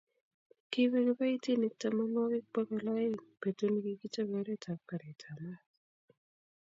kibek 0.71 1.05
kibaitinik 1.07 1.73
tamanwokik 1.81 2.45
bokol 2.53 2.85
aeng 2.93 3.15
betut 3.41 3.71
nekikichapei 3.71 4.37
oret 4.39 4.63
ab 4.71 4.81
karit 4.89 5.21
ab 5.29 5.37
maat 5.45 5.65